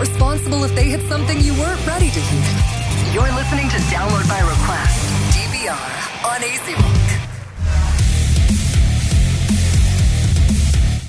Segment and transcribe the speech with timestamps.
[0.00, 3.12] not responsible if they hit something you weren't ready to hear.
[3.12, 4.96] You're listening to Download by Request,
[5.34, 5.76] DVR,
[6.24, 6.96] on AC Rock.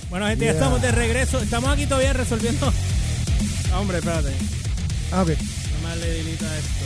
[0.09, 1.39] Bueno, gente, ya estamos de regreso.
[1.39, 2.71] Estamos aquí todavía resolviendo.
[3.71, 4.33] Ah, hombre, espérate.
[5.13, 5.29] Ah, ok.
[5.29, 6.85] No me le dilita esto.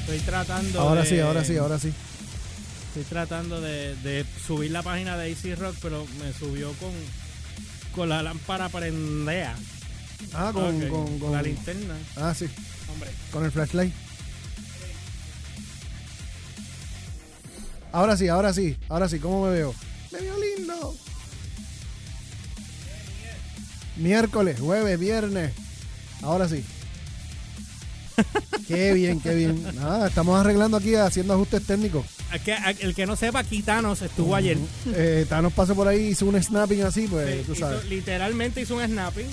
[0.00, 1.92] Estoy tratando Ahora de- sí, ahora sí, ahora sí.
[2.88, 6.90] Estoy tratando de, de subir la página de AC Rock, pero me subió con,
[7.94, 9.54] con la lámpara prendea.
[10.34, 11.94] Ah, con, Ok, con, con- la linterna.
[12.16, 12.46] Ah, sí,
[12.92, 13.10] Hombre.
[13.32, 13.92] con el flashlight.
[17.92, 19.74] Ahora sí, ahora sí, ahora sí, ¿cómo me veo?
[20.12, 20.94] Me veo lindo.
[23.96, 25.52] Miércoles, jueves, viernes.
[26.22, 26.64] Ahora sí.
[28.66, 29.62] qué bien, qué bien.
[29.76, 32.04] Nada, estamos arreglando aquí, haciendo ajustes técnicos.
[32.32, 34.58] Es que- El que no sepa, Quitanos estuvo ayer.
[34.94, 37.84] Eh, Thanos pasó por ahí, hizo un snapping así, pues Sí, tú hizo- sabes.
[37.86, 39.26] literalmente hizo un snapping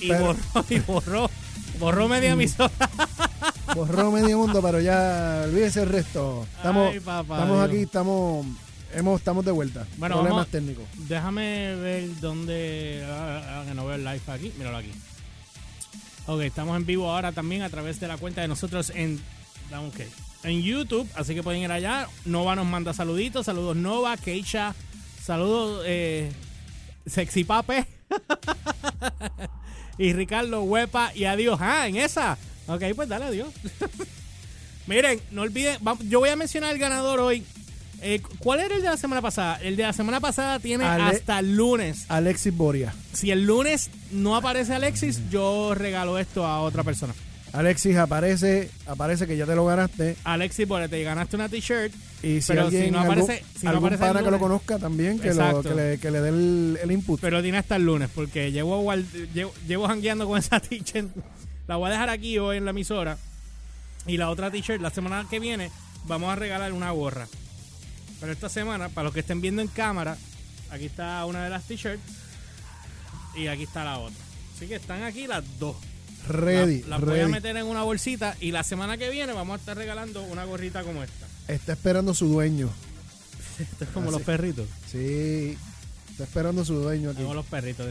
[0.00, 1.30] y Pero- borró, y borró,
[1.78, 2.70] borró media emisora.
[3.74, 6.46] Borró medio mundo, pero ya olvídese el resto.
[6.56, 7.68] Estamos, Ay, papá estamos Dios.
[7.68, 8.46] aquí, estamos,
[8.92, 9.86] hemos, estamos de vuelta.
[9.96, 10.84] Bueno, Problemas vamos- técnicos.
[11.08, 13.04] Déjame ver dónde.
[13.08, 14.52] ah, ah, que no veo el live aquí.
[14.58, 14.90] Míralo aquí.
[16.26, 19.18] Ok, estamos en vivo ahora también a través de la cuenta de nosotros en.
[19.72, 20.00] Un ok,
[20.44, 22.08] En YouTube, así que pueden ir allá.
[22.24, 23.46] Nova nos manda saluditos.
[23.46, 24.74] Saludos Nova, Keisha.
[25.22, 26.30] Saludos eh,
[27.06, 27.86] Sexy Pape.
[29.98, 31.12] y Ricardo Huepa.
[31.14, 31.58] Y adiós.
[31.60, 32.36] Ah, en esa.
[32.66, 33.48] Ok, pues dale adiós.
[34.86, 35.78] Miren, no olviden.
[36.08, 37.44] Yo voy a mencionar el ganador hoy.
[38.02, 39.58] Eh, ¿Cuál era el de la semana pasada?
[39.62, 42.04] El de la semana pasada tiene Ale- hasta el lunes.
[42.08, 42.94] Alexis Boria.
[43.14, 47.14] Si el lunes no aparece Alexis, yo regalo esto a otra persona.
[47.54, 50.16] Alexis aparece, aparece que ya te lo ganaste.
[50.24, 51.94] Alexis, por te ganaste una t-shirt.
[52.22, 54.30] Y si Pero alguien, si no algún, aparece- si no algún aparece el pana que
[54.32, 55.62] lo conozca también, que, lo, Exacto.
[55.62, 57.20] que, le, que le dé el, el input.
[57.20, 58.92] Pero tiene hasta el lunes, porque llevo,
[59.32, 61.08] llevo, llevo jangueando con esa t-shirt.
[61.68, 63.16] La voy a dejar aquí hoy en la emisora.
[64.06, 65.70] Y la otra t-shirt, la semana que viene,
[66.06, 67.28] vamos a regalar una gorra.
[68.20, 70.16] Pero esta semana, para los que estén viendo en cámara,
[70.70, 72.02] aquí está una de las t-shirts.
[73.36, 74.16] Y aquí está la otra.
[74.56, 75.76] Así que están aquí las dos.
[76.28, 79.54] Ready, La- Las voy a meter en una bolsita y la semana que viene vamos
[79.56, 81.26] a estar regalando una gorrita como esta.
[81.48, 82.70] Está esperando su dueño.
[83.58, 84.66] Esto es como los perritos.
[84.90, 85.56] Sí,
[86.10, 87.22] está esperando su dueño aquí.
[87.22, 87.88] Como los perritos.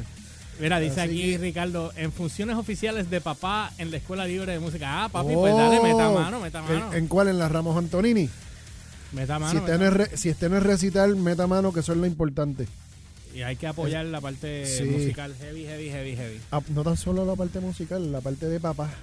[0.59, 4.59] Mira, dice Así aquí Ricardo, en funciones oficiales de papá en la Escuela Libre de
[4.59, 5.03] Música.
[5.03, 6.93] Ah, papi, pues dale, meta Oh, mano, meta mano.
[6.93, 7.29] ¿En, cuál?
[7.29, 8.29] ¿En la Ramos Antonini?
[9.13, 9.51] meta mano.
[9.51, 11.91] si, está en meta el re- si está en el recital, meta mano, que eso
[11.93, 12.67] es lo importante.
[13.33, 14.83] Y hay que apoyar la parte Sí.
[14.83, 16.39] musical heavy, heavy, heavy, heavy.
[16.51, 18.93] Ah, no tan solo la parte musical, la parte de papá.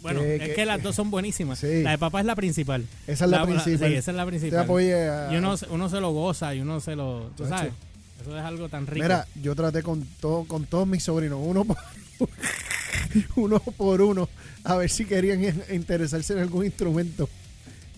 [0.00, 1.58] Bueno, Que- es que- que las dos son buenísimas.
[1.58, 1.82] Sí.
[1.82, 2.86] La de papá es la principal.
[3.08, 3.64] Esa es la, principal.
[3.90, 4.60] sí, esa es la Te principal.
[4.70, 7.32] a- Y uno, uno se lo goza y uno se lo...
[7.36, 7.72] ¿Tú sabes?
[8.20, 9.02] Eso es algo tan rico.
[9.02, 11.76] Mira, yo traté con, todo, con todos mis sobrinos, uno por,
[13.36, 14.28] uno por uno,
[14.64, 17.28] a ver si querían in- interesarse en algún instrumento.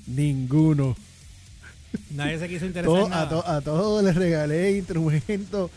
[0.06, 0.96] Ninguno.
[2.10, 5.70] Nadie se quiso interesar Todo- en a, to- a todos les regalé instrumentos.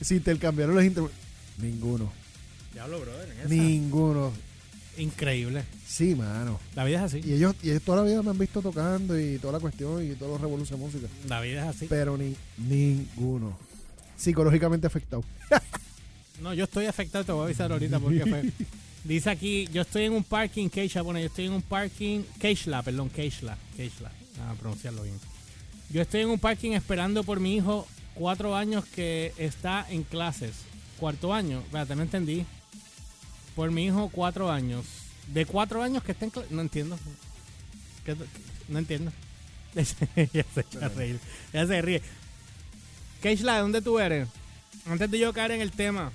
[0.00, 1.18] Si intercambiaron los instrumentos.
[1.58, 2.12] Ninguno.
[2.72, 3.30] Diablo, brother.
[3.30, 3.48] en esa.
[3.48, 4.32] Ninguno.
[4.98, 5.62] Increíble.
[5.86, 6.58] Sí, mano.
[6.74, 7.20] La vida es así.
[7.26, 10.04] Y ellos, y ellos toda la vida me han visto tocando y toda la cuestión
[10.04, 11.12] y todos los revoluciones de música.
[11.28, 11.86] La vida es así.
[11.88, 13.56] Pero ni ninguno.
[14.16, 15.24] Psicológicamente afectado.
[16.42, 18.44] No, yo estoy afectado, te voy a avisar ahorita porque fue.
[19.04, 22.82] Dice aquí, yo estoy en un parking, Keisha, bueno, yo estoy en un parking, Keishla,
[22.82, 24.10] perdón, Keishla, Keishla,
[24.46, 25.14] a pronunciarlo bien.
[25.90, 30.52] Yo estoy en un parking esperando por mi hijo, cuatro años que está en clases.
[30.98, 32.44] Cuarto año, espérate, no entendí.
[33.54, 34.84] Por mi hijo, cuatro años.
[35.28, 36.98] De cuatro años que está en clases, no entiendo.
[38.04, 38.16] ¿Qué-
[38.68, 39.12] No entiendo.
[39.74, 41.20] ya se echa a reír,
[41.52, 42.02] ya se ríe.
[43.22, 44.28] Keishla, ¿de dónde tú eres?
[44.86, 46.12] Antes de yo caer en el tema,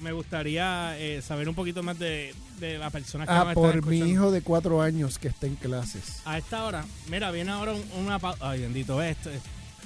[0.00, 3.98] me gustaría eh, saber un poquito más de, de la persona que Ah, por mi
[4.00, 6.20] hijo de cuatro años que está en clases.
[6.24, 8.50] A esta hora, mira, viene ahora un- una pausa.
[8.50, 9.30] Ay, bendito, ve esto.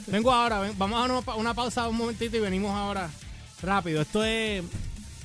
[0.07, 3.09] Vengo ahora, ven- vamos a una, pa- una pausa un momentito y venimos ahora
[3.63, 4.01] rápido.
[4.03, 4.63] Esto es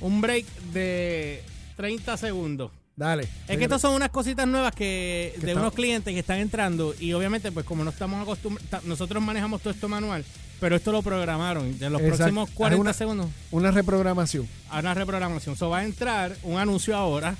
[0.00, 1.42] un break de
[1.76, 2.70] 30 segundos.
[2.94, 3.28] Dale.
[3.46, 7.12] Es que estas son unas cositas nuevas que de unos clientes que están entrando y
[7.12, 10.24] obviamente pues como no estamos acostumbrados, nosotros manejamos todo esto manual,
[10.60, 11.66] pero esto lo programaron.
[11.80, 12.16] En los Exacto.
[12.16, 14.48] próximos 40 Hay una- segundos Una reprogramación.
[14.72, 15.56] una reprogramación.
[15.56, 17.36] So va a entrar un anuncio ahora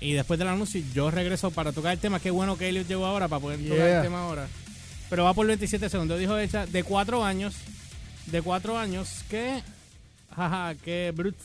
[0.00, 2.20] y después del anuncio yo regreso para tocar el tema.
[2.20, 4.46] Qué bueno que Elliot llegó ahora para poder tocar el tema ahora.
[5.08, 6.18] Pero va por 27 segundos.
[6.18, 7.54] Dijo ella de cuatro años.
[8.26, 9.62] De cuatro años que...
[10.36, 11.42] Jaja, que Brutes.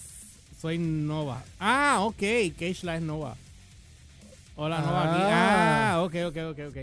[0.61, 1.43] Soy Nova.
[1.59, 2.17] Ah, ok.
[2.57, 3.35] Keishla es Nova.
[4.55, 5.03] Hola, Nova.
[5.05, 5.91] Ah.
[5.95, 6.77] Ah, ok, ok, ok, ok.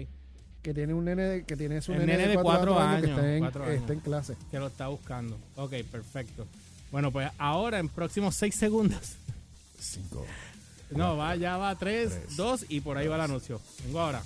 [0.62, 3.04] Que tiene un nene, de- que tiene su El nene, nene de cuatro, cuatro años,
[3.04, 3.76] que está en, cuatro años.
[3.80, 4.36] está en clase.
[4.50, 5.36] Que lo está buscando.
[5.56, 6.46] Ok, perfecto.
[6.92, 9.00] Bueno, pues ahora en próximos 6 segundos.
[9.80, 10.24] 5.
[10.90, 13.60] No, va, ya va 3, Tres, 2 y por ahí va el anuncio.
[13.84, 14.22] Vengo ahora.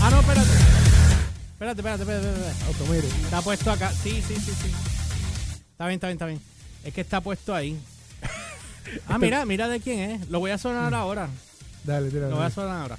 [0.00, 0.50] Ah, no, espérate.
[1.52, 2.28] Espérate, espérate, espérate.
[2.28, 2.64] espérate.
[2.66, 3.06] Automire.
[3.08, 3.90] Está puesto acá.
[3.92, 4.70] Sí, sí, sí, sí.
[5.72, 6.40] Está bien, está bien, está bien.
[6.84, 7.78] Es que está puesto ahí.
[9.08, 10.28] Ah, mira, mira de quién es.
[10.28, 11.28] Lo voy a sonar ahora.
[11.84, 12.28] Dale, tira.
[12.28, 12.98] Lo voy a sonar ahora.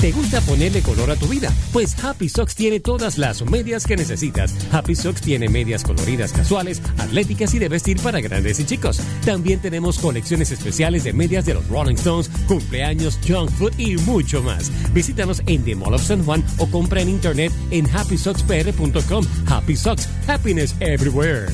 [0.00, 1.52] ¿Te gusta ponerle color a tu vida?
[1.72, 4.52] Pues Happy Socks tiene todas las medias que necesitas.
[4.72, 8.98] Happy Socks tiene medias coloridas casuales, atléticas y de vestir para grandes y chicos.
[9.24, 14.42] También tenemos colecciones especiales de medias de los Rolling Stones, cumpleaños, junk food y mucho
[14.42, 14.72] más.
[14.92, 19.24] Visítanos en The Mall of San Juan o compra en internet en happysockspr.com.
[19.46, 21.46] Happy Socks, happiness everywhere.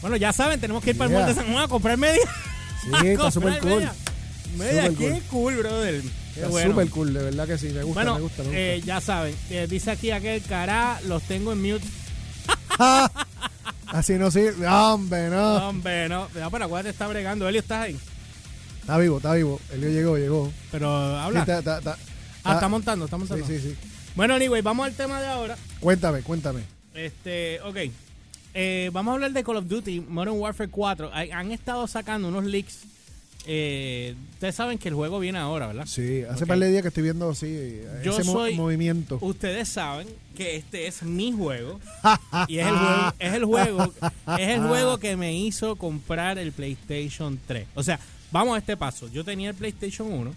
[0.00, 1.26] Bueno, ya saben, tenemos que ir para el Yeah.
[1.26, 2.22] Monte San Juan a comprar media.
[2.84, 3.70] Sí, A está súper cool.
[3.70, 3.94] media.
[4.56, 5.22] Media, Súper qué cool.
[5.30, 6.00] cool, brother.
[6.02, 6.70] Qué Está bueno.
[6.70, 7.68] súper cool, de verdad que sí.
[7.68, 8.60] Me gusta, Bueno, me gusta, me gusta.
[8.60, 11.86] eh, ya saben, eh, dice aquí aquel cara, los tengo en mute.
[13.86, 14.66] Así no sirve.
[14.66, 15.68] Hombre, no.
[15.68, 17.48] Hombre, no, no, pero acuérdate, está bregando.
[17.48, 17.96] Elio, estás ahí.
[18.80, 19.60] Está vivo, está vivo.
[19.72, 20.52] Elio llegó, llegó.
[20.72, 21.40] Pero Sí, habla.
[21.40, 21.98] está- está- está-
[22.42, 23.46] ah, está montando, está Sí, montando.
[23.46, 23.76] sí, sí.
[24.16, 25.56] Bueno, anyway, vamos al tema de ahora.
[25.80, 26.60] Cuéntame, cuéntame.
[26.94, 27.76] Este, ok.
[28.54, 31.10] Eh, vamos a hablar de Call of Duty Modern Warfare 4.
[31.12, 32.80] Hay- han estado sacando unos leaks.
[33.46, 35.84] Eh, ustedes saben que el juego viene ahora, ¿verdad?
[35.86, 36.48] Sí, hace Ok.
[36.48, 39.18] par de días que estoy viendo sí, Yo ese soy- movimiento.
[39.20, 40.06] Ustedes saben
[40.36, 41.78] que este es mi juego
[42.48, 43.92] y es el juego, es el juego,
[44.38, 47.66] es el juego que me hizo comprar el PlayStation 3.
[47.74, 48.00] O sea,
[48.32, 49.08] vamos a este paso.
[49.12, 50.34] Yo tenía el PlayStation 1.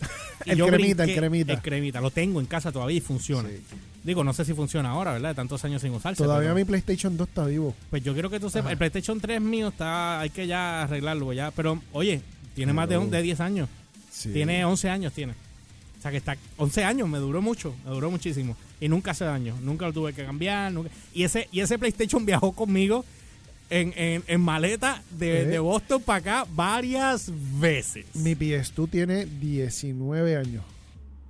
[0.46, 1.52] y El yo cremita, el cremita.
[1.52, 3.48] El cremita, lo tengo en casa todavía y funciona.
[3.50, 3.60] Sí.
[4.02, 5.30] Digo, no sé si funciona ahora, ¿verdad?
[5.30, 6.22] De tantos años sin usarse.
[6.22, 7.74] Todavía pero- mi PlayStation 2 está vivo.
[7.90, 8.72] Pues yo quiero que tú sepas, Ajá.
[8.72, 11.50] el PlayStation 3 mío está, hay que ya arreglarlo ya.
[11.50, 12.20] Pero, oye,
[12.56, 13.68] tiene más de, on- de 10 años.
[14.10, 14.32] Sí.
[14.32, 15.32] Tiene 11 años, tiene.
[15.98, 18.56] O sea que está 11 años, me duró mucho, me duró muchísimo.
[18.80, 20.72] Y nunca hace daño, nunca lo tuve que cambiar.
[20.72, 20.90] Nunca.
[21.14, 23.04] Y, ese, y ese PlayStation viajó conmigo
[23.70, 25.44] en, en, en maleta de, ¿Eh?
[25.46, 28.04] de Boston para acá varias veces.
[28.14, 30.62] Mi PS2 tiene 19 años.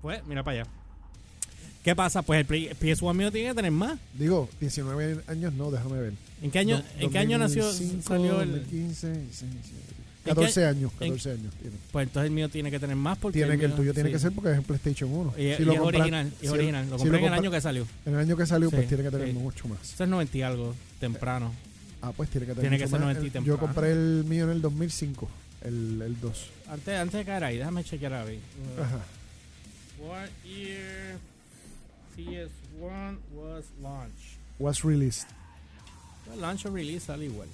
[0.03, 0.71] Pues, mira para allá.
[1.83, 2.23] ¿Qué pasa?
[2.23, 3.97] Pues el Play- PS1 mío tiene que tener más.
[4.15, 6.13] Digo, 19 años no, déjame ver.
[6.43, 7.65] ¿En qué año, Do- ¿en qué año nació?
[7.65, 11.77] 2005, Salió el, 2015, 16, qué- 14 años, en- 14 años tiene.
[11.93, 14.09] pues entonces el mío tiene que tener más porque Tiene que el mío- tuyo tiene
[14.11, 14.13] sí.
[14.15, 15.35] que ser porque es el PlayStation 1.
[15.37, 16.85] Y, Si y lo es compras- original, es si- original.
[16.91, 17.87] Lo si compré en el año que salió.
[18.05, 19.33] En el año que salió, pues Sí, tiene que tener sí.
[19.35, 19.93] mucho más.
[19.93, 21.53] Eso es 90 y algo, temprano.
[22.03, 23.07] Ah, pues tiene que tener Tiene que mucho ser más.
[23.07, 23.57] 90 y El- temprano.
[23.57, 25.29] Yo compré el mío en el 2005,
[25.63, 26.47] el, el 2.
[26.69, 28.39] Antes, antes de caer ahí, déjame chequear ahí.
[28.81, 29.01] Ajá.
[29.99, 31.19] What year
[32.17, 34.39] CS1 was launched?
[34.59, 35.29] Was released.
[36.29, 37.49] Well, launch o release sale igual.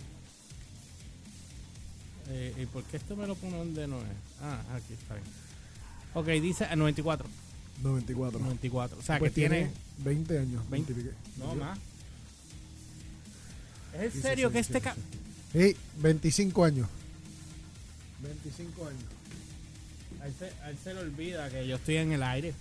[2.29, 4.05] Eh, ¿Y por qué esto me lo pone donde no es?
[4.43, 5.27] Ah, aquí está bien.
[6.15, 7.27] Ok, dice ah, 94.
[7.83, 8.39] 94.
[8.39, 8.99] 94.
[8.99, 9.71] O sea, Pues que tiene...
[9.99, 10.71] 20 años.
[10.71, 10.93] 20.
[10.93, 11.17] 20 y pico.
[11.39, 11.79] No, más.
[14.01, 14.81] ¿Es en serio que este...
[14.81, 14.95] ca-
[15.53, 15.73] sí.
[15.73, 16.89] Sí, 25 años.
[18.23, 19.03] 25 años.
[20.23, 22.55] A él, se, a él se le olvida que yo estoy en el aire.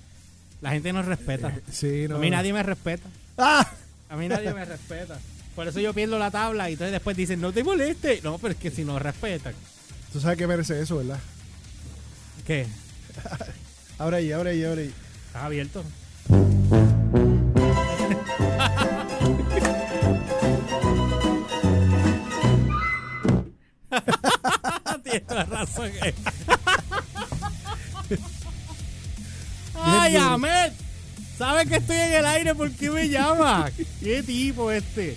[0.61, 1.49] La gente no respeta.
[1.49, 2.17] Eh, Sí, no.
[2.17, 3.07] A mí nadie me respeta.
[3.37, 3.71] ¡Ah!
[4.09, 5.19] A mí nadie me respeta.
[5.61, 8.19] Por eso yo pierdo la tabla y entonces después dicen, no te moleste.
[8.23, 9.53] No, pero es que si no respetan.
[10.11, 11.19] Tú sabes que merece eso, ¿verdad?
[12.47, 12.65] ¿Qué?
[13.99, 14.93] Abre ahí, abre ahí, abre ahí.
[15.27, 15.83] ¿Estás abierto?
[25.03, 25.91] Tienes razón.
[26.03, 26.15] eh.
[29.75, 30.15] Ay.
[30.15, 30.71] Ahmed.
[31.37, 32.55] ¿Sabes que estoy en el aire?
[32.55, 33.71] ¿Por qué me llamas?
[33.99, 35.15] ¿Qué tipo este?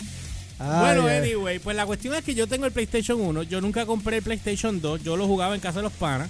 [0.64, 1.18] Ay, bueno, ay.
[1.18, 3.42] anyway, pues la cuestión es que yo tengo el PlayStation 1.
[3.44, 5.02] Yo nunca compré el PlayStation 2.
[5.02, 6.28] Yo lo jugaba en casa de los panas.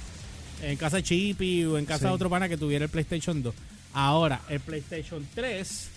[0.63, 2.05] En casa de Chippy o en casa Sí.
[2.07, 3.55] de otro pana que tuviera el PlayStation 2.
[3.93, 5.89] Ahora, el PlayStation 3.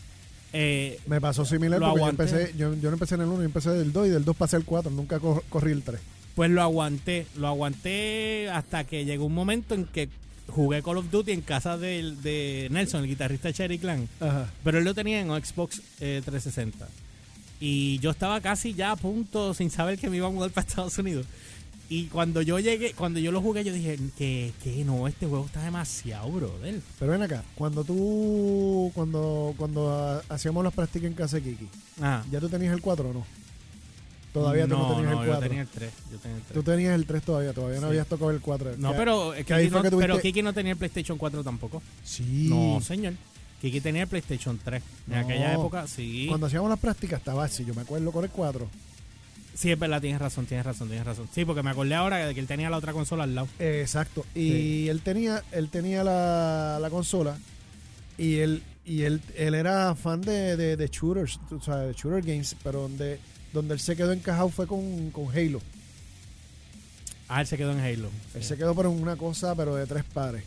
[0.53, 3.43] eh, Me pasó similar porque yo empecé, yo, yo no empecé en el 1, yo
[3.43, 5.99] empecé del 2 y del 2 pasé al 4, nunca cor- corrí el 3.
[6.35, 7.25] pues lo aguanté.
[7.37, 10.07] Lo aguanté hasta que llegó un momento en que
[10.47, 14.07] jugué Call of Duty en casa de, Nelson, el guitarrista Cherry Clan.
[14.19, 14.49] Ajá.
[14.63, 16.87] Pero él lo tenía en Xbox eh, 360.
[17.59, 20.67] Y yo estaba casi ya a punto, sin saber que me iba a mudar para
[20.67, 21.25] Estados Unidos.
[21.89, 25.45] Y cuando yo llegué, cuando yo lo jugué, yo dije que, que no, este juego
[25.45, 26.81] está demasiado, brother.
[26.99, 31.67] Pero ven acá, cuando tú, cuando cuando hacíamos las prácticas en casa de Kiki,
[32.01, 33.25] Ah, ¿ya tú tenías el 4 o no?
[34.33, 35.39] Todavía tú no tenías el yo 4.
[35.47, 35.91] tenía el 3.
[36.11, 36.53] Yo tenía el 3.
[36.53, 38.73] Tú tenías el 3 todavía, todavía no habías tocado el 4.
[38.77, 41.43] No, Ya- pero, que Kiki no, que tuviste- pero Kiki no tenía el PlayStation 4
[41.43, 41.81] tampoco.
[42.03, 42.47] Sí.
[42.49, 43.13] No, señor.
[43.61, 44.83] Kiki tenía el PlayStation 3.
[45.07, 45.19] En No.
[45.19, 46.25] aquella época, sí.
[46.27, 48.69] Cuando hacíamos las prácticas estaba así, yo me acuerdo con el 4.
[49.55, 51.27] Sí, es verdad, tienes razón, tienes razón, tienes razón.
[51.33, 53.47] Sí, porque me acordé ahora de que él tenía la otra consola al lado.
[53.57, 54.23] exacto.
[54.35, 54.89] Y Sí.
[54.89, 57.37] él tenía él tenía la, la consola
[58.19, 62.21] y él y él, él era fan de, de, de shooters, o sea, de shooter
[62.21, 63.19] games, pero donde,
[63.51, 65.59] donde él se quedó encajado fue con, con Halo.
[67.27, 68.09] Ah, él se quedó en Halo.
[68.35, 68.49] Él Sí.
[68.49, 70.43] se quedó por una cosa, pero de tres pares.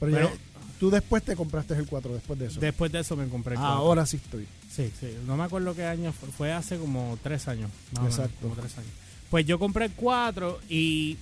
[0.00, 0.36] Pero ya- Bueno.
[0.80, 2.60] tú después te compraste el 4, después de eso.
[2.60, 3.76] Después de eso me compré el cuatro.
[3.78, 4.46] Ahora sí estoy.
[4.70, 5.08] Sí, sí.
[5.26, 6.28] No me acuerdo qué año fue.
[6.30, 7.70] Fue hace como tres años.
[7.92, 8.36] más o menos, Exacto.
[8.42, 8.90] como tres años.
[9.30, 11.16] Pues yo compré el 4 y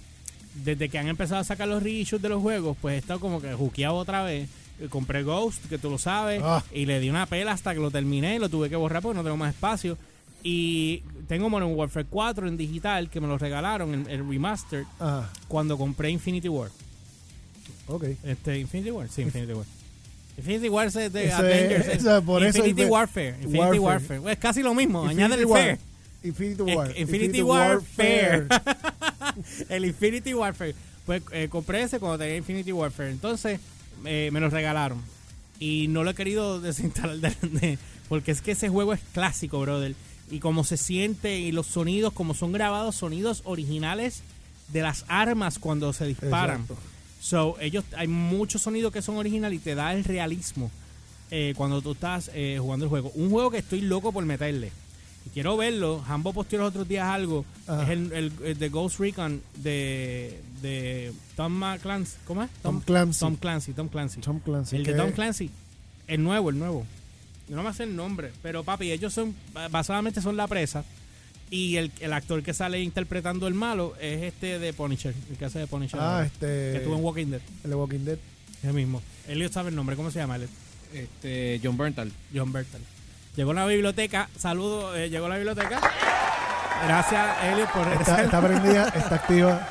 [0.64, 3.40] desde que han empezado a sacar los reissues de los juegos, pues he estado como
[3.40, 4.48] que juqueado otra vez.
[4.80, 6.62] Eh, Compré Ghost, que tú lo sabes, Ah.
[6.72, 9.16] y le di una pela hasta que lo terminé y lo tuve que borrar porque
[9.16, 9.96] no tengo más espacio.
[10.42, 15.30] Y tengo Modern Warfare 4 en digital que me lo regalaron, el, el remaster, Ah,
[15.48, 16.70] cuando compré Infinity War.
[17.88, 18.04] Ok.
[18.24, 19.64] Este, Infinity War, sí, Infinity War.
[20.36, 21.86] Infinity War es de Avengers.
[21.86, 23.28] es ese- por eso Infinity Infi- Warfare.
[23.42, 23.78] Infinity Warfare.
[23.80, 24.20] Warfare.
[24.20, 25.04] Pues es casi lo mismo.
[25.06, 25.62] Añade el War.
[25.62, 25.78] fair.
[26.24, 26.98] Infinity Eh, War.
[26.98, 28.46] Infinity Warfare.
[29.68, 30.74] el Infinity Warfare.
[31.06, 33.10] Pues eh, compré ese cuando tenía Infinity Warfare.
[33.10, 33.60] Entonces
[34.04, 35.00] eh, me lo regalaron.
[35.60, 39.60] Y no lo he querido desinstalar de- de- porque es que ese juego es clásico,
[39.60, 39.94] brother.
[40.30, 44.22] Y como se siente y los sonidos, como son grabados, sonidos originales
[44.72, 46.62] de las armas cuando se disparan.
[46.62, 46.76] Exacto.
[47.24, 50.70] So, ellos, hay muchos sonidos que son originales y te da el realismo
[51.30, 53.10] eh, cuando tú estás eh, jugando el juego.
[53.14, 54.70] Un juego que estoy loco por meterle.
[55.24, 56.04] Y quiero verlo.
[56.06, 57.46] Hambo posteó los otros días algo.
[57.66, 57.84] Ajá.
[57.84, 62.16] Es el, el- el de Ghost Recon de, de Tom Clancy.
[62.26, 62.50] ¿Cómo es?
[62.62, 63.20] Tom Clancy.
[63.20, 64.20] Tom Clancy, Tom Clancy.
[64.20, 64.76] Tom Clancy.
[64.76, 65.50] el de Tom Clancy.
[66.06, 66.84] El nuevo, el nuevo.
[67.48, 68.32] Yo no me sé el nombre.
[68.42, 69.34] Pero papi, ellos son,
[69.70, 70.84] basadamente son la presa.
[71.54, 75.14] Y el, el actor que sale interpretando el malo es este de Punisher.
[75.30, 76.00] El que hace de Punisher.
[76.02, 76.46] Ah, este.
[76.46, 77.40] que estuvo en Walking Dead.
[77.62, 78.18] El de Walking Dead.
[78.60, 79.00] Ese mismo.
[79.28, 79.94] Elliot sabe el nombre.
[79.94, 80.34] ¿Cómo se llama?
[80.34, 80.50] Elliot?
[80.92, 82.10] Este, John Berntal.
[82.34, 82.80] John Bertal.
[83.36, 84.28] Llegó a la biblioteca.
[84.36, 84.96] Saludo.
[84.96, 85.80] eh, llegó a la biblioteca.
[86.86, 88.24] Gracias, Elliot, por Está, regresar.
[88.24, 89.68] está prendida, está activa.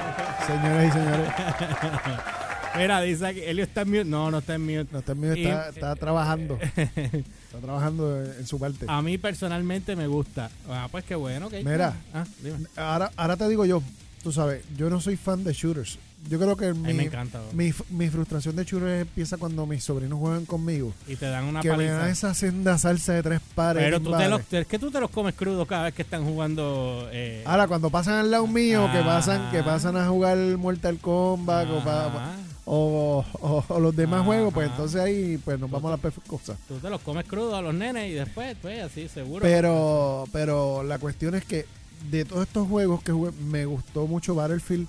[0.46, 1.28] Señoras y señores.
[2.76, 3.40] Mira, dice aquí.
[3.40, 4.04] Elliot está en mute.
[4.04, 4.86] No, no está en mute.
[4.92, 6.58] No, está, mío, Y- está, está trabajando.
[6.62, 8.86] Está trabajando en, en su parte.
[8.88, 10.50] A mí personalmente me gusta.
[10.68, 11.46] Ah, pues qué bueno.
[11.46, 11.54] ok.
[11.64, 11.94] Mira.
[12.14, 12.66] Ah, dime.
[12.76, 13.82] Ahora, ahora te digo yo,
[14.22, 15.98] tú sabes, yo no soy fan de shooters.
[16.30, 17.40] Yo creo que mi, me encanta.
[17.40, 17.48] bro.
[17.52, 20.94] mi, mi frustración de shooters empieza cuando mis sobrinos juegan conmigo.
[21.08, 22.28] y te dan una que me dan paliza.
[22.28, 23.82] esa senda salsa de tres pares.
[23.82, 26.24] Pero tú te los, es que tú te los comes crudos cada vez que están
[26.24, 27.08] jugando.
[27.12, 29.04] Eh, Ahora, cuando pasan al lado mío, que Ah.
[29.04, 32.36] pasan que pasan a jugar Mortal Kombat o, pa-.
[32.74, 34.26] O- o- o los demás Ajá.
[34.26, 36.56] juegos, pues entonces ahí pues nos vamos a las cosas.
[36.68, 39.42] Tú te los comes crudos a los nenes y después, pues así, seguro.
[39.42, 41.66] Pero, pero la cuestión es que
[42.10, 44.86] de todos estos juegos que jugué, me gustó mucho Battlefield.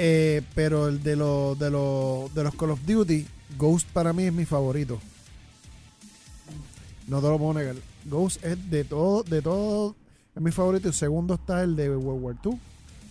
[0.00, 3.26] eh, pero el de los de los de los Call of Duty,
[3.58, 5.00] Ghost para mí es mi favorito.
[7.08, 7.74] No te lo puedo negar.
[8.04, 9.94] Ghost es de todo, de todo,
[10.36, 10.88] es mi favorito.
[10.88, 12.58] Y segundo está el de World War II,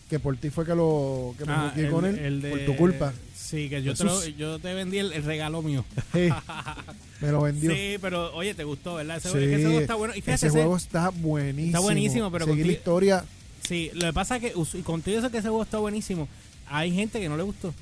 [0.10, 2.60] que por ti fue que lo que me Ah, metí con él, el de- por
[2.66, 3.14] tu culpa.
[3.36, 5.86] Sí, que yo te, lo- yo te vendí el, el regalo mío.
[6.14, 6.30] Sí,
[7.22, 7.72] me lo vendió.
[7.72, 9.18] Sí, pero oye, te gustó, ¿verdad?
[9.18, 10.14] Ese, Sí, es que ese juego está bueno.
[10.16, 11.68] Y fíjate, ese juego está buenísimo.
[11.68, 13.26] Está buenísimo, pero Seguir la contigo- historia.
[13.68, 16.28] sí, lo que pasa es que, contigo eso que ese juego está buenísimo,
[16.70, 17.74] hay gente que no le gustó.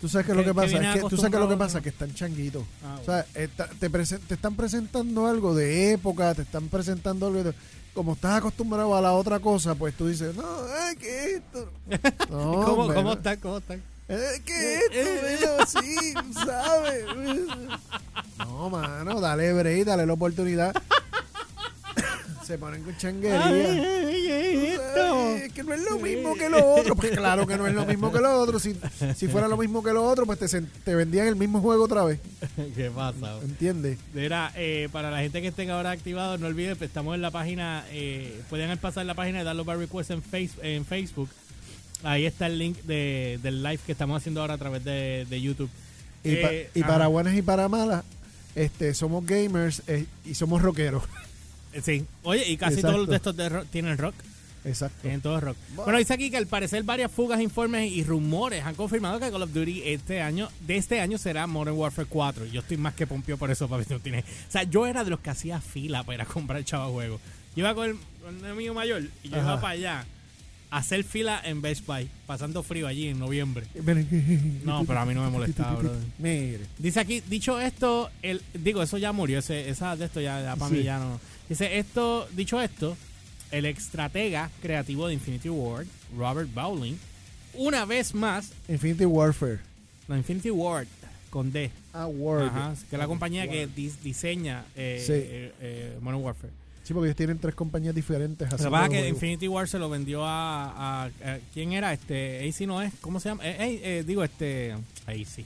[0.00, 1.80] Tú sabes que, que- lo que pasa es que tú sabes que lo que pasa
[1.80, 2.64] que están changuitos.
[2.84, 7.42] Ah, O sea, está- te, te están presentando algo de época, te están presentando algo
[7.44, 7.52] de,
[7.96, 10.44] como estás acostumbrado a la otra cosa, pues tú dices, no,
[10.78, 11.70] ay, ¿qué es esto?
[12.30, 13.38] No, ¿Cómo, ¿Cómo están?
[13.38, 13.82] ¿Cómo están?
[14.08, 15.26] Eh, ¿Qué es esto?
[15.26, 17.04] Dilo así, ¿sabes?
[18.38, 20.74] No, mano, dale break, dale la oportunidad.
[22.46, 23.44] Se ponen con changuería.
[23.46, 24.28] Ay,
[25.46, 26.94] es que no es lo mismo que lo otro.
[26.96, 28.58] Pues claro que no es lo mismo que lo otro.
[28.58, 28.76] Si,
[29.16, 32.04] si fuera lo mismo que lo otro, pues te, te vendían el mismo juego otra
[32.04, 32.20] vez.
[32.76, 33.38] ¿Qué pasa?
[33.42, 33.98] ¿Entiendes?
[34.14, 37.30] Mira, eh, para la gente que estén ahora activados, no olviden, pues, estamos en la
[37.30, 41.28] página, eh, pueden pasar la página de Download by Request en, face, en Facebook.
[42.02, 45.40] Ahí está el link de, del live que estamos haciendo ahora a través de, de
[45.40, 45.70] YouTube.
[46.22, 48.04] Y, pa- Eh, y para buenas y para malas,
[48.54, 51.02] este, somos gamers eh, y somos rockeros.
[51.84, 52.04] Sí.
[52.22, 52.88] Oye, y casi Exacto.
[52.88, 54.14] todos los de estos de rock tienen rock.
[54.66, 54.98] Exacto.
[55.02, 55.56] Tienen todos rock.
[55.74, 59.42] Bueno, dice aquí que al parecer varias fugas, informes y rumores han confirmado que Call
[59.42, 62.46] of Duty este año, de este año será Modern Warfare 4.
[62.46, 63.84] Yo estoy más que pompio por eso, papi.
[63.88, 64.20] No tiene.
[64.20, 66.92] O sea, yo era de los que hacía fila para ir a comprar el chavo
[66.92, 67.20] juego.
[67.54, 69.44] Yo iba con el, con el amigo mayor y yo Ajá.
[69.52, 70.06] iba para allá
[70.70, 73.66] a hacer fila en Best Buy, pasando frío allí en noviembre.
[74.64, 76.02] No, pero a mí no me molestaba, brother.
[76.18, 76.66] Mire.
[76.78, 80.56] Dice aquí, dicho esto, el, digo, eso ya murió, ese, esa de esto ya, ya
[80.56, 81.20] para mí ya no.
[81.48, 82.96] Dice, esto, dicho esto,
[83.50, 85.86] el estratega creativo de Infinity Ward,
[86.16, 86.94] Robert Bowling,
[87.54, 89.58] una vez más, Infinity Warfare.
[90.08, 90.86] la Infinity Ward,
[91.30, 92.46] con D, Ah, Word.
[92.48, 95.12] ajá, que es la compañía que dis- diseña eh, Sí.
[95.14, 96.52] eh, eh, Modern Warfare.
[96.84, 98.46] Sí, porque ellos tienen tres compañías diferentes.
[98.46, 99.08] Haciendo pasa es que.
[99.08, 101.92] Infinity Ward se lo vendió a, a- a- ¿quién era?
[101.92, 103.42] Este, AC no es, ¿cómo se llama?
[103.44, 104.72] Eh, eh, digo, este,
[105.06, 105.44] AC.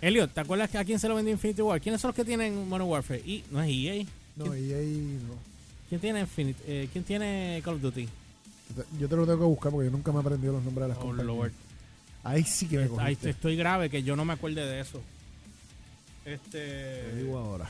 [0.00, 1.80] Elliot, ¿te acuerdas que a quién se lo vendió Infinity War?
[1.80, 3.20] ¿Quiénes son los que tienen Modern Warfare?
[3.26, 4.04] Y, no es EA.
[4.36, 5.53] No, ahí no.
[5.94, 6.60] ¿Quién tiene Infinity?
[6.66, 8.08] eh, ¿Quién tiene Call of Duty?
[8.98, 10.88] Yo te lo tengo que buscar porque yo nunca me he aprendido los nombres de
[10.88, 11.26] las Oh, compañías.
[11.26, 11.52] Lord.
[12.24, 13.30] Ahí sí que me Ahí cogiste.
[13.30, 15.00] estoy grave que yo no me acuerde de eso.
[16.24, 17.14] Te Este.
[17.14, 17.68] digo ahora.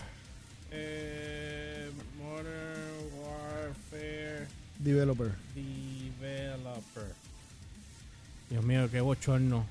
[0.71, 2.49] Eh, Modern
[3.21, 4.47] Warfare
[4.79, 5.33] Developer.
[5.55, 7.05] Developer.
[8.49, 9.67] Dios mío, qué bochorno.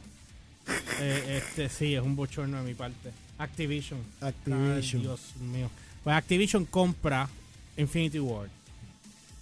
[1.02, 3.12] Eh, este sí, es un bochorno de mi parte.
[3.40, 4.00] Activision.
[4.22, 5.02] Activision.
[5.02, 5.70] Ay, Dios mío.
[6.04, 7.28] Pues Activision compra
[7.78, 8.50] Infinity Ward.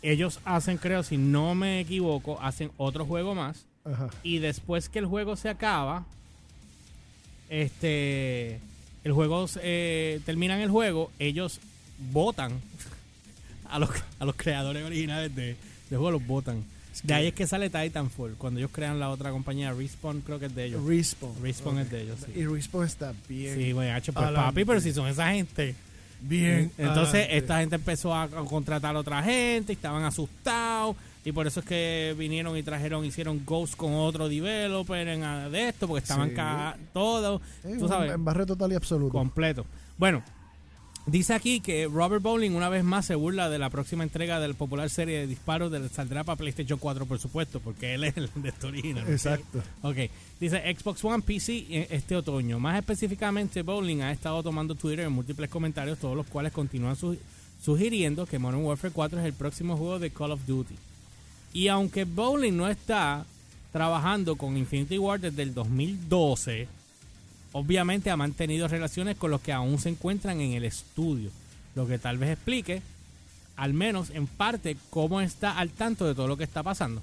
[0.02, 3.66] Ellos hacen, creo, si no me equivoco, hacen otro juego más.
[3.86, 4.10] Ajá.
[4.24, 6.06] Y después que el juego se acaba,
[7.50, 8.60] este,
[9.04, 11.60] el juego eh, terminan el juego, ellos
[12.12, 12.60] votan
[13.70, 15.56] a los, a los creadores originales de,
[15.90, 16.64] del juego, los votan.
[17.04, 20.48] De ahí es que sale Titanfall, cuando ellos crean la otra compañía, Respawn creo que
[20.48, 20.84] es de ellos.
[20.86, 21.34] Respawn.
[21.42, 22.40] Respawn es de ellos, sí.
[22.40, 23.58] Y Respawn está bien.
[23.58, 25.76] Sí, bueno, pues papi, pero si son esa gente.
[26.22, 26.72] Bien.
[26.78, 27.38] Entonces adelante.
[27.38, 31.66] esta gente empezó a, a contratar a otra gente, estaban asustados y por eso es
[31.66, 36.36] que vinieron y trajeron, hicieron Ghost con otro developer en, de esto, porque estaban Sí.
[36.94, 37.42] todos,
[37.80, 39.12] tú sabes, En barrio total y absoluto.
[39.12, 39.66] completo.
[39.98, 40.24] Bueno,
[41.06, 44.48] dice aquí que Robert Bowling una vez más se burla de la próxima entrega de
[44.48, 48.18] la popular serie de disparos del saldrá para PlayStation 4, por supuesto, porque él es
[48.18, 49.10] el de original.
[49.10, 49.62] Exacto.
[49.82, 49.98] Ok,
[50.40, 52.60] dice Xbox One PC en este otoño.
[52.60, 57.18] Más específicamente, Bowling ha estado tomando Twitter en múltiples comentarios, todos los cuales continúan su-
[57.64, 60.76] sugiriendo que Modern Warfare 4 es el próximo juego de Call of Duty.
[61.54, 63.26] Y aunque Bowling no está
[63.72, 66.68] trabajando con Infinity Ward desde el 2012,
[67.54, 71.30] obviamente ha mantenido relaciones con los que aún se encuentran en el estudio,
[71.76, 72.82] lo que tal vez explique,
[73.58, 77.02] al menos en parte, cómo está al tanto de todo lo que está pasando.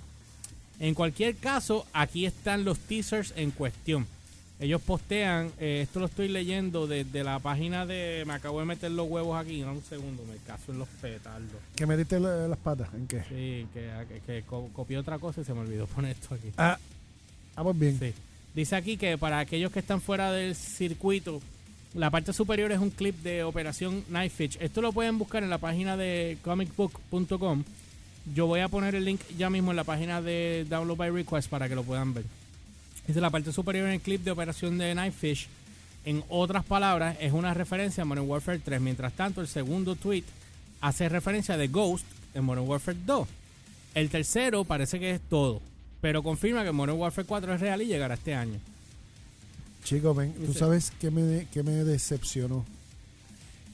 [0.80, 4.06] En cualquier caso, aquí están los teasers en cuestión.
[4.60, 8.24] Ellos postean, eh, esto lo estoy leyendo desde la página de.
[8.26, 11.48] Me acabo de meter los huevos aquí, no, un segundo, me caso en los petardos.
[11.76, 12.88] ¿Que metiste la- las patas?
[12.92, 13.20] ¿En qué?
[13.28, 16.48] Sí, que, que, que co- copié otra cosa y se me olvidó poner esto aquí.
[16.56, 16.76] Ah,
[17.54, 17.98] ah pues bien.
[18.00, 18.12] Sí.
[18.54, 21.40] Dice aquí que para aquellos que están fuera del circuito,
[21.94, 24.58] la parte superior es un clip de Operación Knifefish.
[24.60, 27.64] Esto lo pueden buscar en la página de comicbook.com.
[28.34, 31.48] Yo voy a poner el link ya mismo en la página de Download by Request
[31.48, 32.24] para que lo puedan ver.
[33.06, 35.48] Dice la parte superior en el clip de Operación de Knifefish.
[36.04, 38.80] En otras palabras, es una referencia a Modern Warfare 3.
[38.80, 40.24] Mientras tanto, el segundo tweet
[40.80, 43.28] hace referencia de Ghost en Modern Warfare 2.
[43.94, 45.62] El tercero parece que es todo,
[46.00, 48.58] pero confirma que Modern Warfare 4 es real y llegará este año.
[49.84, 52.64] Chico, ven, tú Dice- sabes qué me, qué me decepcionó.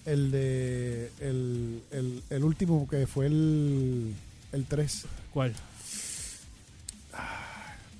[0.06, 1.10] El de.
[1.20, 4.12] El, el, el último que fue el.
[4.52, 5.06] El 3.
[5.32, 5.54] ¿Cuál?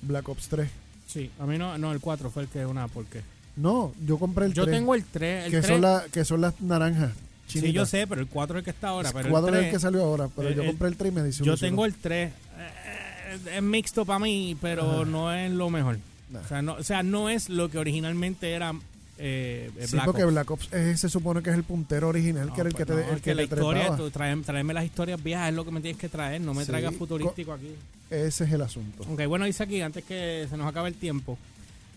[0.01, 0.69] Black Ops 3.
[1.07, 3.21] Sí, a mí no, no, el 4 fue el que es una porque.
[3.55, 4.75] No, yo compré el Yo 3.
[4.77, 5.67] tengo el 3, el que, 3.
[5.71, 7.11] son la, que son las naranjas.
[7.47, 7.73] sí, chinitas.
[7.73, 9.11] yo sé, pero el 4 es el que está ahora.
[9.13, 11.11] Pero el es 3, el que salió ahora, pero el- yo el- compré el 3
[11.11, 12.31] y me dice yo tengo el 3.
[13.53, 15.05] Es mixto para mí, pero Ajá.
[15.05, 15.99] no es lo mejor.
[16.31, 16.39] Nah.
[16.41, 18.73] O, sea, no, o sea, no es lo que originalmente era
[19.17, 20.33] eh, Sí, Black porque Ops.
[20.33, 22.99] Black Ops es- se supone que es el puntero original, que era el que pues
[22.99, 23.97] te, no, el que la te historia, trepaba.
[23.97, 26.61] tú, trae- tráeme las historias viejas, es lo que me tienes que traer, no me
[26.65, 27.69] Sí, traigas futurístico aquí.
[28.09, 29.03] Ese es el asunto.
[29.09, 31.37] Ok, bueno, dice aquí, antes que se nos acabe el tiempo,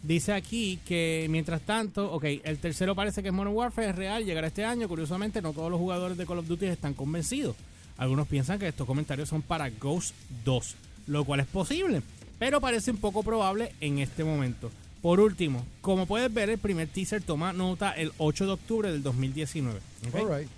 [0.03, 4.24] dice aquí que mientras tanto, ok, el tercero parece que es Modern Warfare, es real,
[4.24, 4.87] llegará este año.
[4.88, 7.57] Curiosamente, no todos los jugadores de Call of Duty están convencidos.
[7.96, 10.77] Algunos piensan que estos comentarios son para Ghost 2,
[11.08, 12.02] lo cual es posible,
[12.38, 14.70] pero parece un poco probable en este momento.
[15.02, 19.02] Por último, como puedes ver, el primer teaser toma nota el 8 de octubre del
[19.02, 19.80] 2019.
[20.08, 20.14] ¿ok?
[20.14, 20.50] All right.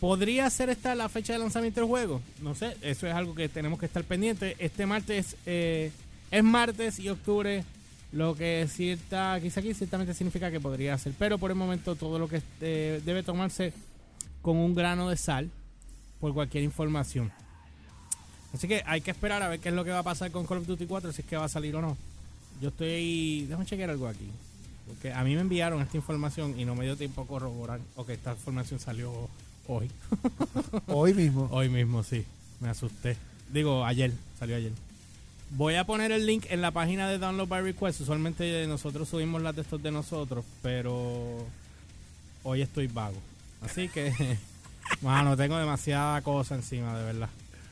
[0.00, 2.20] ¿Podría ser esta la fecha de lanzamiento del juego?
[2.42, 4.54] No sé, eso es algo que tenemos que estar pendientes.
[4.58, 5.90] Este martes eh,
[6.30, 7.64] es martes y octubre,
[8.12, 11.12] lo que cierta, quizá aquí ciertamente significa que podría ser.
[11.18, 13.72] Pero por el momento todo lo que eh, debe tomarse
[14.42, 15.50] con un grano de sal
[16.20, 17.32] por cualquier información.
[18.56, 20.46] Así que hay que esperar a ver qué es lo que va a pasar con
[20.46, 21.94] Call of Duty 4, si es que va a salir o no.
[22.62, 23.42] Yo estoy...
[23.42, 24.30] Déjame chequear algo aquí.
[24.86, 27.80] Porque a mí me enviaron esta información y no me dio tiempo a corroborar.
[27.96, 29.28] Ok, esta información salió
[29.68, 29.90] hoy.
[30.86, 31.48] Hoy mismo.
[31.50, 32.24] Hoy mismo, sí.
[32.60, 33.18] Me asusté.
[33.52, 34.10] Digo, ayer.
[34.38, 34.72] Salió ayer.
[35.50, 38.00] Voy a poner el link en la página de Download by Request.
[38.00, 41.44] Usualmente nosotros subimos las de estos de nosotros, pero
[42.42, 43.18] hoy estoy vago.
[43.60, 44.38] Así que,
[45.02, 47.28] bueno, tengo demasiada cosa encima, de verdad.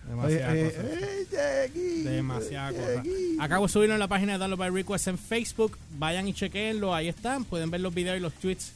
[0.09, 0.83] Demasiada eh, cosa.
[0.83, 2.97] eh, Jackie, Demasiada eh,
[3.37, 3.45] cosa.
[3.45, 5.79] Acabo de subirlo en la página de Download by Request en Facebook.
[5.99, 7.45] Vayan y chequenlo, ahí están.
[7.45, 8.73] Pueden ver los videos y los tweets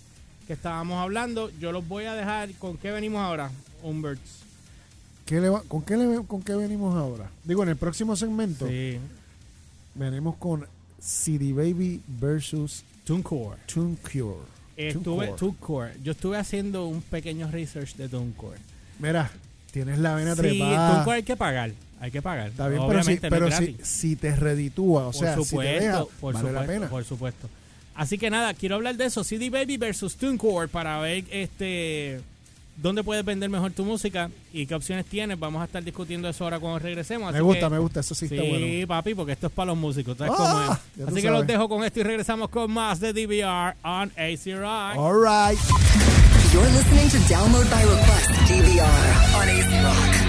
[0.46, 1.50] que estábamos hablando.
[1.60, 2.50] Yo los voy a dejar.
[2.54, 3.50] ¿Con qué venimos ahora?
[3.82, 4.38] Umberts.
[5.26, 7.28] ¿Qué le va- con, qué le- ¿Con qué venimos ahora?
[7.44, 8.98] Digo, en el próximo segmento Sí.
[9.94, 10.66] venimos con
[10.98, 13.58] CD Baby versus TuneCore.
[13.66, 14.38] Tune Cure.
[14.76, 15.36] Estuve, TuneCore.
[15.38, 15.92] TuneCore.
[16.02, 18.58] Yo estuve haciendo un pequeño research de TuneCore.
[18.98, 19.30] Mira,
[19.84, 20.92] tienes la vena Sí, trepada.
[20.92, 21.70] TuneCore hay que pagar.
[22.00, 22.48] Hay que pagar.
[22.48, 25.34] Está bien, pero, si, Obviamente, no es pero si, si te reditúa, o por sea,
[25.34, 26.88] supuesto, si te deja, por vale supuesto, la pena.
[26.88, 27.48] por supuesto.
[27.96, 32.20] Así que nada, quiero hablar de eso, CD Baby versus TuneCore para ver este
[32.76, 35.36] dónde puedes vender mejor tu música y qué opciones tienes.
[35.36, 37.32] Vamos a estar discutiendo eso ahora cuando regresemos.
[37.32, 38.86] Me gusta, que- me gusta, eso sí, Sí, está bueno.
[38.86, 40.16] papi, porque esto es para los músicos.
[40.16, 40.36] ¿sabes Ah,
[40.96, 41.08] cómo es?
[41.12, 44.96] Así que los dejo con esto y regresamos con más de DVR on AC Rock.
[44.96, 45.58] All right.
[46.58, 50.27] You're listening to Download by Request DVR on AC Rock.